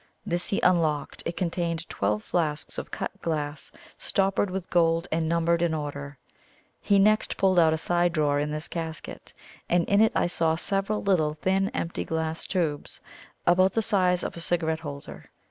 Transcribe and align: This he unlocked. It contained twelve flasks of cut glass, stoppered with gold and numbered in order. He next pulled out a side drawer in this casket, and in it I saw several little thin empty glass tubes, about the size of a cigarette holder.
This 0.25 0.49
he 0.49 0.59
unlocked. 0.61 1.21
It 1.27 1.37
contained 1.37 1.87
twelve 1.87 2.23
flasks 2.23 2.79
of 2.79 2.89
cut 2.89 3.11
glass, 3.21 3.71
stoppered 3.99 4.49
with 4.49 4.71
gold 4.71 5.07
and 5.11 5.29
numbered 5.29 5.61
in 5.61 5.75
order. 5.75 6.17
He 6.79 6.97
next 6.97 7.37
pulled 7.37 7.59
out 7.59 7.71
a 7.71 7.77
side 7.77 8.11
drawer 8.13 8.39
in 8.39 8.49
this 8.49 8.67
casket, 8.67 9.31
and 9.69 9.85
in 9.87 10.01
it 10.01 10.13
I 10.15 10.25
saw 10.25 10.55
several 10.55 11.03
little 11.03 11.35
thin 11.35 11.69
empty 11.75 12.03
glass 12.03 12.47
tubes, 12.47 12.99
about 13.45 13.73
the 13.73 13.83
size 13.83 14.23
of 14.23 14.35
a 14.35 14.39
cigarette 14.41 14.79
holder. 14.79 15.29